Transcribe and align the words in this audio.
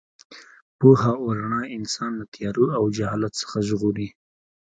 پوهه 0.79 1.11
او 1.21 1.25
رڼا 1.37 1.61
انسان 1.77 2.11
له 2.19 2.25
تیارو 2.33 2.65
او 2.77 2.83
جهالت 2.97 3.33
څخه 3.41 3.57
ژغوري. 3.67 4.07